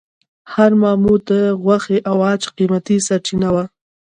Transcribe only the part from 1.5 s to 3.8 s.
غوښې او عاج قیمتي سرچینه وه.